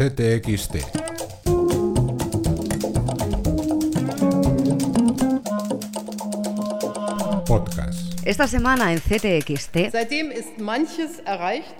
CTXT. 0.00 0.76
Podcast. 7.46 8.18
Esta 8.24 8.48
semana 8.48 8.94
en 8.94 9.00
CTXT. 9.00 9.92
Seitdem 9.92 10.30
ist 10.30 10.58
manches 10.58 11.18
erreicht, 11.26 11.74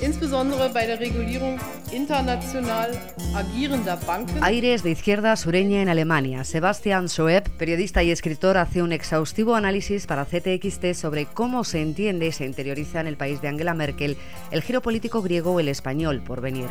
insbesondere 0.00 0.70
bei 0.70 0.86
der 0.86 0.98
Regulierung 0.98 1.60
international 1.92 2.98
agierender 3.34 3.98
Banken. 4.06 4.42
Aires 4.42 4.82
de 4.82 4.92
izquierda 4.92 5.36
sureña 5.36 5.82
en 5.82 5.90
Alemania. 5.90 6.44
Sebastian 6.44 7.10
Schoeb, 7.10 7.50
periodista 7.58 8.02
y 8.02 8.12
escritor, 8.12 8.56
hace 8.56 8.82
un 8.82 8.92
exhaustivo 8.92 9.56
análisis 9.56 10.06
para 10.06 10.24
CTXT 10.24 10.94
sobre 10.94 11.26
cómo 11.26 11.64
se 11.64 11.82
entiende 11.82 12.28
y 12.28 12.32
se 12.32 12.46
interioriza 12.46 13.00
en 13.00 13.08
el 13.08 13.18
país 13.18 13.42
de 13.42 13.48
Angela 13.48 13.74
Merkel 13.74 14.16
el 14.50 14.62
giro 14.62 14.80
político 14.80 15.20
griego 15.20 15.52
o 15.52 15.60
el 15.60 15.68
español 15.68 16.22
por 16.24 16.40
venir. 16.40 16.70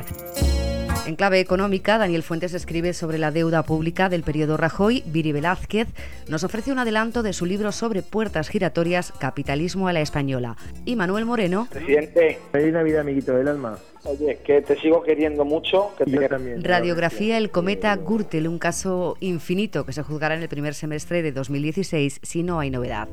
En 1.08 1.16
clave 1.16 1.40
económica, 1.40 1.98
Daniel 1.98 2.22
Fuentes 2.22 2.54
escribe 2.54 2.94
sobre 2.94 3.18
la 3.18 3.32
deuda 3.32 3.64
pública 3.64 4.08
del 4.08 4.22
periodo 4.22 4.56
Rajoy. 4.56 5.04
Viri 5.08 5.32
Velázquez 5.32 5.88
nos 6.30 6.44
ofrece 6.44 6.72
un 6.72 6.78
adelanto 6.78 7.24
de 7.24 7.34
su 7.34 7.48
libro 7.48 7.72
sobre 7.72 8.04
puertas 8.04 8.50
giratorias, 8.50 9.12
Capitalismo 9.18 9.88
a 9.88 9.94
la 9.94 10.02
Española. 10.02 10.58
Y 10.86 10.96
Manuel 10.96 11.26
Moreno. 11.26 11.68
Presidente. 11.72 12.38
Feliz 12.52 12.72
Navidad, 12.72 13.02
amiguito 13.02 13.34
del 13.34 13.48
alma. 13.48 13.80
Oye, 14.04 14.40
que 14.46 14.62
te 14.62 14.80
sigo 14.80 15.02
queriendo 15.02 15.44
mucho. 15.44 15.90
Que 15.98 16.10
Yo 16.10 16.28
también. 16.30 16.64
Radiografía 16.64 17.40
El 17.40 17.50
cometa 17.50 17.96
Gürtel, 17.96 18.48
un 18.48 18.60
caso 18.60 19.18
infinito 19.22 19.88
que 19.88 19.94
se 19.94 20.04
juzgará 20.04 20.36
en 20.36 20.44
el 20.44 20.50
primer 20.50 20.76
semestre 20.76 21.24
de 21.24 21.32
2016 21.32 22.20
si 22.22 22.44
no 22.44 22.60
hay 22.60 22.70
novedad. 22.70 23.10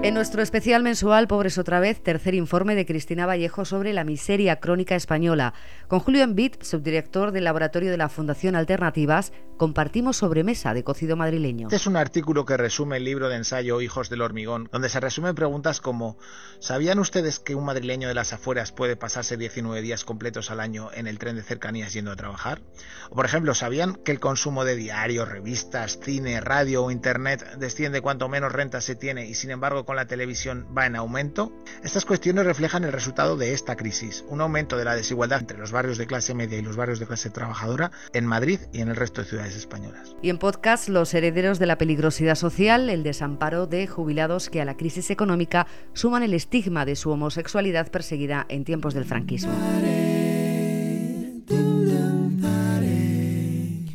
En 0.00 0.14
nuestro 0.14 0.42
especial 0.42 0.84
mensual 0.84 1.26
Pobres 1.26 1.58
otra 1.58 1.80
vez, 1.80 2.00
tercer 2.00 2.34
informe 2.34 2.76
de 2.76 2.86
Cristina 2.86 3.26
Vallejo 3.26 3.64
sobre 3.64 3.92
la 3.92 4.04
miseria 4.04 4.56
crónica 4.56 4.94
española. 4.94 5.54
Con 5.88 5.98
Julio 5.98 6.22
Envit, 6.22 6.62
subdirector 6.62 7.32
del 7.32 7.42
laboratorio 7.42 7.90
de 7.90 7.96
la 7.96 8.08
Fundación 8.08 8.54
Alternativas, 8.54 9.32
compartimos 9.58 10.16
sobremesa 10.16 10.72
de 10.72 10.84
cocido 10.84 11.16
madrileño. 11.16 11.66
Este 11.66 11.76
es 11.76 11.86
un 11.86 11.96
artículo 11.96 12.46
que 12.46 12.56
resume 12.56 12.96
el 12.96 13.04
libro 13.04 13.28
de 13.28 13.36
ensayo 13.36 13.82
Hijos 13.82 14.08
del 14.08 14.22
Hormigón, 14.22 14.68
donde 14.72 14.88
se 14.88 15.00
resumen 15.00 15.34
preguntas 15.34 15.82
como 15.82 16.16
¿Sabían 16.60 16.98
ustedes 16.98 17.38
que 17.38 17.54
un 17.54 17.64
madrileño 17.64 18.08
de 18.08 18.14
las 18.14 18.32
afueras 18.32 18.72
puede 18.72 18.96
pasarse 18.96 19.36
19 19.36 19.80
días 19.80 20.04
completos 20.04 20.50
al 20.50 20.58
año 20.58 20.90
en 20.92 21.06
el 21.06 21.18
tren 21.18 21.36
de 21.36 21.42
cercanías 21.42 21.92
yendo 21.92 22.10
a 22.10 22.16
trabajar? 22.16 22.62
O 23.10 23.14
por 23.14 23.26
ejemplo, 23.26 23.54
¿sabían 23.54 23.94
que 23.94 24.12
el 24.12 24.20
consumo 24.20 24.64
de 24.64 24.74
diarios, 24.74 25.28
revistas, 25.28 25.98
cine, 26.02 26.40
radio 26.40 26.84
o 26.84 26.90
internet 26.90 27.44
desciende 27.58 28.00
cuanto 28.00 28.28
menos 28.28 28.52
renta 28.52 28.80
se 28.80 28.96
tiene 28.96 29.26
y 29.26 29.34
sin 29.34 29.50
embargo 29.50 29.84
con 29.84 29.96
la 29.96 30.06
televisión 30.06 30.66
va 30.76 30.86
en 30.86 30.96
aumento? 30.96 31.52
Estas 31.82 32.04
cuestiones 32.04 32.44
reflejan 32.44 32.84
el 32.84 32.92
resultado 32.92 33.36
de 33.36 33.54
esta 33.54 33.76
crisis, 33.76 34.24
un 34.28 34.40
aumento 34.40 34.76
de 34.76 34.84
la 34.84 34.96
desigualdad 34.96 35.40
entre 35.40 35.58
los 35.58 35.72
barrios 35.72 35.98
de 35.98 36.06
clase 36.06 36.34
media 36.34 36.58
y 36.58 36.62
los 36.62 36.76
barrios 36.76 36.98
de 36.98 37.06
clase 37.06 37.30
trabajadora 37.30 37.90
en 38.12 38.26
Madrid 38.26 38.60
y 38.72 38.80
en 38.80 38.88
el 38.88 38.96
resto 38.96 39.22
de 39.22 39.28
ciudades 39.28 39.47
españolas. 39.56 40.14
Y 40.22 40.30
en 40.30 40.38
podcast, 40.38 40.88
los 40.88 41.12
herederos 41.14 41.58
de 41.58 41.66
la 41.66 41.78
peligrosidad 41.78 42.34
social, 42.34 42.90
el 42.90 43.02
desamparo 43.02 43.66
de 43.66 43.86
jubilados 43.86 44.50
que 44.50 44.60
a 44.60 44.64
la 44.64 44.76
crisis 44.76 45.10
económica 45.10 45.66
suman 45.92 46.22
el 46.22 46.34
estigma 46.34 46.84
de 46.84 46.96
su 46.96 47.10
homosexualidad 47.10 47.90
perseguida 47.90 48.46
en 48.48 48.64
tiempos 48.64 48.94
del 48.94 49.04
franquismo. 49.04 49.52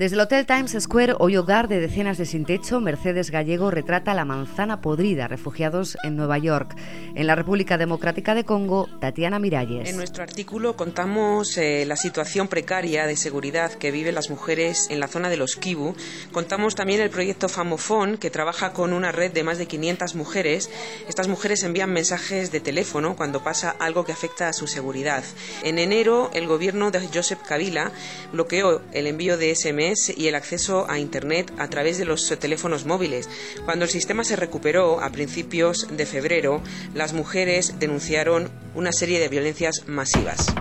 Desde 0.03 0.15
el 0.15 0.19
Hotel 0.19 0.45
Times 0.45 0.75
Square, 0.77 1.15
hoy 1.19 1.37
hogar 1.37 1.69
de 1.69 1.79
decenas 1.79 2.17
de 2.17 2.25
sin 2.25 2.43
techo, 2.43 2.81
Mercedes 2.81 3.31
Gallego 3.31 3.71
retrata 3.71 4.13
la 4.13 4.25
manzana 4.25 4.81
podrida, 4.81 5.29
refugiados 5.29 5.97
en 6.03 6.17
Nueva 6.17 6.37
York. 6.39 6.75
En 7.15 7.25
la 7.25 7.35
República 7.35 7.77
Democrática 7.77 8.35
de 8.35 8.43
Congo, 8.43 8.89
Tatiana 8.99 9.39
Miralles. 9.39 9.87
En 9.87 9.95
nuestro 9.95 10.21
artículo 10.21 10.75
contamos 10.75 11.57
eh, 11.57 11.85
la 11.85 11.95
situación 11.95 12.49
precaria 12.49 13.07
de 13.07 13.15
seguridad 13.15 13.71
que 13.71 13.91
viven 13.91 14.13
las 14.13 14.29
mujeres 14.29 14.87
en 14.89 14.99
la 14.99 15.07
zona 15.07 15.29
de 15.29 15.37
los 15.37 15.55
Kivu. 15.55 15.95
Contamos 16.33 16.75
también 16.75 16.99
el 16.99 17.09
proyecto 17.09 17.47
Famofon, 17.47 18.17
que 18.17 18.29
trabaja 18.29 18.73
con 18.73 18.91
una 18.91 19.13
red 19.13 19.31
de 19.31 19.45
más 19.45 19.57
de 19.57 19.67
500 19.67 20.15
mujeres. 20.15 20.69
Estas 21.07 21.29
mujeres 21.29 21.63
envían 21.63 21.93
mensajes 21.93 22.51
de 22.51 22.59
teléfono 22.59 23.15
cuando 23.15 23.41
pasa 23.41 23.73
algo 23.79 24.03
que 24.03 24.11
afecta 24.11 24.49
a 24.49 24.53
su 24.53 24.67
seguridad. 24.67 25.23
En 25.63 25.79
enero, 25.79 26.29
el 26.33 26.45
gobierno 26.45 26.91
de 26.91 27.07
Joseph 27.07 27.39
Kabila 27.47 27.93
bloqueó 28.33 28.81
el 28.91 29.07
envío 29.07 29.37
de 29.37 29.55
SMS 29.55 29.92
y 30.15 30.27
el 30.27 30.35
acceso 30.35 30.89
a 30.89 30.99
Internet 30.99 31.53
a 31.57 31.67
través 31.67 31.97
de 31.97 32.05
los 32.05 32.27
teléfonos 32.39 32.85
móviles. 32.85 33.29
Cuando 33.65 33.85
el 33.85 33.91
sistema 33.91 34.23
se 34.23 34.35
recuperó 34.35 35.01
a 35.01 35.09
principios 35.11 35.87
de 35.95 36.05
febrero, 36.05 36.61
las 36.93 37.13
mujeres 37.13 37.79
denunciaron 37.79 38.49
una 38.75 38.91
serie 38.91 39.19
de 39.19 39.29
violencias 39.29 39.87
masivas. 39.87 40.53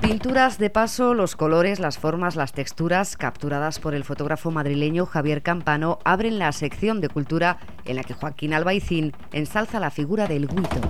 Pinturas 0.00 0.58
de 0.58 0.70
paso, 0.70 1.14
los 1.14 1.34
colores, 1.34 1.80
las 1.80 1.98
formas, 1.98 2.36
las 2.36 2.52
texturas 2.52 3.16
capturadas 3.16 3.78
por 3.78 3.94
el 3.94 4.04
fotógrafo 4.04 4.50
madrileño 4.50 5.06
Javier 5.06 5.42
Campano 5.42 5.98
abren 6.04 6.38
la 6.38 6.52
sección 6.52 7.00
de 7.00 7.08
cultura 7.08 7.58
en 7.86 7.96
la 7.96 8.04
que 8.04 8.14
Joaquín 8.14 8.52
Albaicín 8.52 9.12
ensalza 9.32 9.80
la 9.80 9.90
figura 9.90 10.26
del 10.26 10.46
guito 10.46 10.80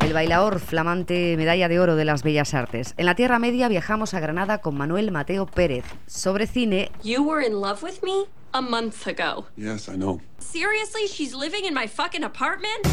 el 0.00 0.12
bailaor 0.12 0.60
flamante 0.60 1.36
medalla 1.36 1.68
de 1.68 1.78
oro 1.78 1.96
de 1.96 2.04
las 2.04 2.22
Bellas 2.22 2.54
Artes. 2.54 2.94
En 2.96 3.06
la 3.06 3.14
Tierra 3.14 3.38
Media 3.38 3.68
viajamos 3.68 4.14
a 4.14 4.20
Granada 4.20 4.58
con 4.58 4.76
Manuel 4.76 5.10
Mateo 5.10 5.46
Pérez. 5.46 5.84
Sobre 6.06 6.46
cine. 6.46 6.90
You 7.02 7.22
were 7.22 7.46
in 7.46 7.60
love 7.60 7.82
with 7.82 8.02
me 8.02 8.26
a 8.52 8.60
month 8.60 9.06
ago. 9.06 9.46
Yes, 9.56 9.88
I 9.88 9.96
know. 9.96 10.20
Seriously, 10.38 11.06
she's 11.06 11.34
living 11.34 11.64
in 11.66 11.74
my 11.74 11.86
fucking 11.86 12.24
apartment? 12.24 12.86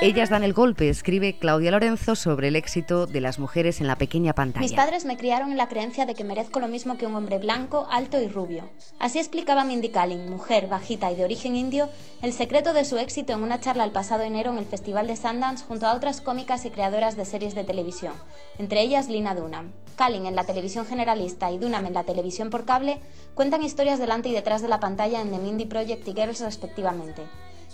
Ellas 0.00 0.30
dan 0.30 0.44
el 0.44 0.52
golpe, 0.52 0.88
escribe 0.88 1.36
Claudia 1.38 1.70
Lorenzo 1.70 2.14
sobre 2.14 2.48
el 2.48 2.56
éxito 2.56 3.06
de 3.06 3.20
las 3.20 3.38
mujeres 3.38 3.80
en 3.80 3.86
la 3.86 3.96
pequeña 3.96 4.34
pantalla. 4.34 4.62
Mis 4.62 4.72
padres 4.72 5.04
me 5.04 5.16
criaron 5.16 5.50
en 5.50 5.56
la 5.56 5.68
creencia 5.68 6.06
de 6.06 6.14
que 6.14 6.22
merezco 6.22 6.60
lo 6.60 6.68
mismo 6.68 6.96
que 6.96 7.06
un 7.06 7.16
hombre 7.16 7.38
blanco, 7.38 7.88
alto 7.90 8.20
y 8.20 8.28
rubio. 8.28 8.70
Así 9.00 9.18
explicaba 9.18 9.64
Mindy 9.64 9.88
Kaling, 9.88 10.30
mujer 10.30 10.68
bajita 10.68 11.10
y 11.10 11.16
de 11.16 11.24
origen 11.24 11.56
indio, 11.56 11.88
el 12.22 12.32
secreto 12.32 12.72
de 12.72 12.84
su 12.84 12.98
éxito 12.98 13.32
en 13.32 13.42
una 13.42 13.60
charla 13.60 13.84
el 13.84 13.92
pasado 13.92 14.22
enero 14.22 14.52
en 14.52 14.58
el 14.58 14.66
Festival 14.66 15.06
de 15.06 15.16
Sundance 15.16 15.64
junto 15.64 15.86
a 15.86 15.94
otras 15.94 16.20
cómicas 16.20 16.64
y 16.64 16.70
creadoras 16.70 17.16
de 17.16 17.24
series 17.24 17.54
de 17.54 17.64
televisión, 17.64 18.12
entre 18.58 18.82
ellas 18.82 19.08
Lina 19.08 19.34
Dunham. 19.34 19.72
Kaling 19.94 20.26
en 20.26 20.36
la 20.36 20.44
televisión 20.44 20.86
generalista 20.86 21.50
y 21.50 21.58
Dunham 21.58 21.86
en 21.86 21.94
la 21.94 22.04
televisión 22.04 22.50
por 22.50 22.64
cable 22.64 23.00
cuentan 23.34 23.62
historias 23.62 23.98
delante 23.98 24.28
y 24.28 24.32
detrás 24.32 24.62
de 24.62 24.68
la 24.68 24.80
pantalla 24.80 25.20
en 25.20 25.30
The 25.30 25.38
Mindy 25.38 25.66
Project 25.66 26.06
y 26.08 26.12
Girls 26.12 26.40
respectivamente. 26.40 27.22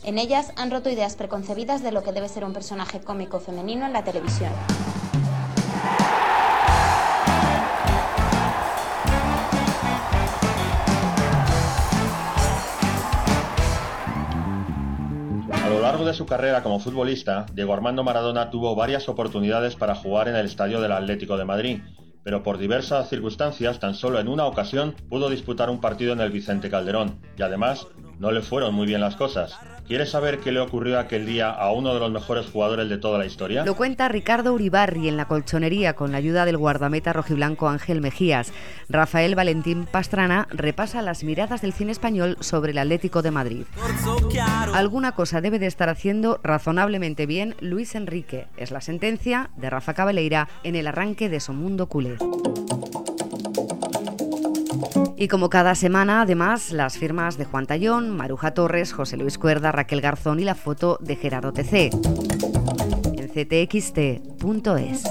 En 0.02 0.18
ellas 0.18 0.52
han 0.56 0.70
roto 0.70 0.88
ideas 0.88 1.16
preconcebidas 1.16 1.82
de 1.82 1.92
lo 1.92 2.02
que 2.02 2.12
debe 2.12 2.28
ser 2.28 2.44
un 2.44 2.54
personaje 2.54 3.00
cómico 3.00 3.38
femenino 3.38 3.84
en 3.84 3.92
la 3.92 4.02
televisión. 4.02 4.52
A 15.52 15.68
lo 15.68 15.80
largo 15.80 16.04
de 16.04 16.14
su 16.14 16.24
carrera 16.26 16.62
como 16.62 16.80
futbolista, 16.80 17.46
Diego 17.52 17.74
Armando 17.74 18.02
Maradona 18.02 18.50
tuvo 18.50 18.74
varias 18.74 19.08
oportunidades 19.08 19.76
para 19.76 19.94
jugar 19.94 20.28
en 20.28 20.36
el 20.36 20.46
estadio 20.46 20.80
del 20.80 20.92
Atlético 20.92 21.36
de 21.36 21.44
Madrid, 21.44 21.80
pero 22.22 22.42
por 22.42 22.58
diversas 22.58 23.08
circunstancias 23.08 23.78
tan 23.78 23.94
solo 23.94 24.20
en 24.20 24.28
una 24.28 24.46
ocasión 24.46 24.94
pudo 25.08 25.30
disputar 25.30 25.70
un 25.70 25.80
partido 25.80 26.12
en 26.12 26.20
el 26.20 26.30
Vicente 26.30 26.70
Calderón, 26.70 27.18
y 27.38 27.42
además 27.42 27.86
no 28.20 28.30
le 28.30 28.42
fueron 28.42 28.74
muy 28.74 28.86
bien 28.86 29.00
las 29.00 29.16
cosas. 29.16 29.58
¿Quieres 29.88 30.10
saber 30.10 30.40
qué 30.40 30.52
le 30.52 30.60
ocurrió 30.60 31.00
aquel 31.00 31.24
día 31.24 31.50
a 31.50 31.72
uno 31.72 31.94
de 31.94 32.00
los 32.00 32.12
mejores 32.12 32.46
jugadores 32.46 32.90
de 32.90 32.98
toda 32.98 33.18
la 33.18 33.24
historia? 33.24 33.64
Lo 33.64 33.74
cuenta 33.74 34.08
Ricardo 34.08 34.52
Uribarri 34.52 35.08
en 35.08 35.16
la 35.16 35.24
colchonería 35.24 35.94
con 35.94 36.12
la 36.12 36.18
ayuda 36.18 36.44
del 36.44 36.58
guardameta 36.58 37.14
rojiblanco 37.14 37.68
Ángel 37.68 38.02
Mejías. 38.02 38.52
Rafael 38.90 39.34
Valentín 39.34 39.86
Pastrana 39.90 40.46
repasa 40.50 41.00
las 41.00 41.24
miradas 41.24 41.62
del 41.62 41.72
cine 41.72 41.92
español 41.92 42.36
sobre 42.40 42.72
el 42.72 42.78
Atlético 42.78 43.22
de 43.22 43.30
Madrid. 43.30 43.64
Alguna 44.74 45.12
cosa 45.12 45.40
debe 45.40 45.58
de 45.58 45.66
estar 45.66 45.88
haciendo 45.88 46.40
razonablemente 46.42 47.24
bien 47.24 47.56
Luis 47.60 47.94
Enrique. 47.94 48.48
Es 48.58 48.70
la 48.70 48.82
sentencia 48.82 49.48
de 49.56 49.70
Rafa 49.70 49.94
Cabeleira 49.94 50.46
en 50.62 50.76
el 50.76 50.86
arranque 50.86 51.30
de 51.30 51.40
su 51.40 51.54
mundo 51.54 51.88
culé. 51.88 52.18
Y 55.20 55.28
como 55.28 55.50
cada 55.50 55.74
semana, 55.74 56.22
además, 56.22 56.72
las 56.72 56.96
firmas 56.96 57.36
de 57.36 57.44
Juan 57.44 57.66
Tallón, 57.66 58.08
Maruja 58.08 58.54
Torres, 58.54 58.94
José 58.94 59.18
Luis 59.18 59.36
Cuerda, 59.36 59.70
Raquel 59.70 60.00
Garzón 60.00 60.40
y 60.40 60.44
la 60.44 60.54
foto 60.54 60.96
de 60.98 61.14
Gerardo 61.14 61.52
TC 61.52 61.90
en 63.18 63.28
ctxt.es. 63.28 65.04